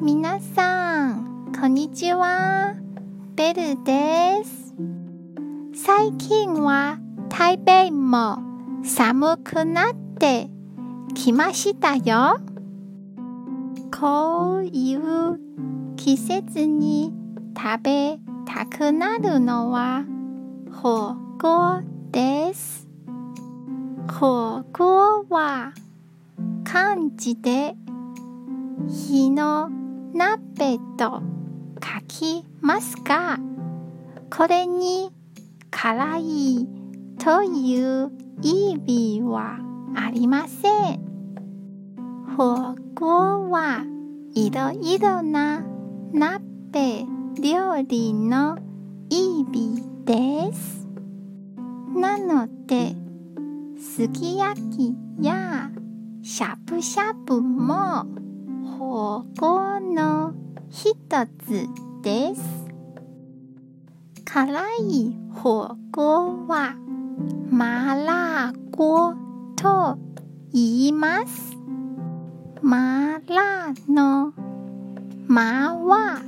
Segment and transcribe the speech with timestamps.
[0.00, 2.76] 皆さん、こんにちは。
[3.34, 4.72] ベルです。
[5.74, 8.38] 最近は台北も
[8.84, 10.50] 寒くなって
[11.16, 12.38] きましたよ。
[13.92, 15.40] こういう
[15.96, 17.12] 季節に
[17.56, 20.04] 食べたくなるのは
[20.70, 22.86] 火锅です。
[24.06, 25.72] 火锅は
[26.62, 27.74] 漢字で
[28.86, 31.22] 火の鍋と
[31.82, 33.38] 書きますが、
[34.34, 35.10] これに
[35.70, 36.68] 辛い
[37.18, 38.10] という
[38.42, 39.58] 意味は
[39.96, 41.00] ありません。
[42.36, 43.84] 火锅は
[44.34, 45.64] いろいろな
[46.12, 47.04] 鍋
[47.40, 48.58] 料理の
[49.10, 50.86] 意味です。
[51.94, 52.94] なので、
[53.78, 55.70] すき焼きや
[56.22, 58.04] しゃぶしゃぶも
[58.78, 60.34] 火锅の
[60.70, 60.94] 一
[61.44, 61.66] つ
[62.00, 62.40] です。
[64.24, 66.76] 辛い火锅は
[67.50, 69.16] 麻辣锅
[69.56, 69.98] と
[70.52, 71.56] 言います。
[72.62, 74.32] 麻辣の
[75.28, 76.22] 麻は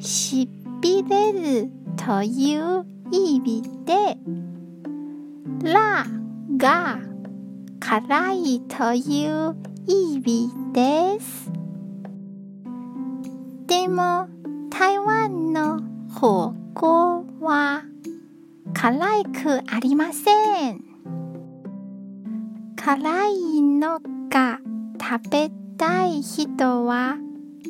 [0.00, 0.48] し
[0.80, 4.18] びれるという意味で、
[5.60, 6.08] 辣
[6.56, 6.98] が
[7.78, 11.50] 辛いという意味です。
[13.66, 14.28] でも
[14.70, 15.80] 台湾の
[16.12, 17.84] 火锅は
[18.74, 20.80] 辛くありません。
[22.76, 24.58] 辛いのが
[25.00, 27.16] 食べたい人は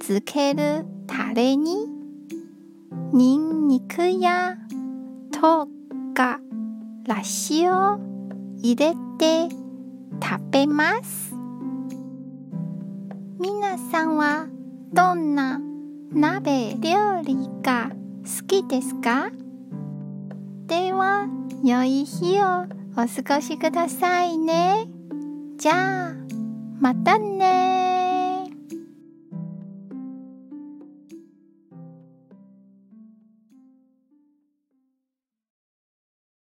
[0.00, 1.86] つけるタレに
[3.12, 4.56] ニンニクや
[5.30, 5.68] と
[6.14, 6.40] か
[7.06, 7.98] ラシを
[8.56, 9.48] 入れて
[10.22, 11.21] 食べます。
[13.78, 14.46] さんは
[14.92, 15.60] どんな
[16.12, 17.90] 鍋料理が
[18.24, 19.30] 好きですか？
[20.66, 21.26] では、
[21.64, 24.86] 良い日をお過ごしくださいね。
[25.56, 26.14] じゃあ、
[26.80, 27.71] またね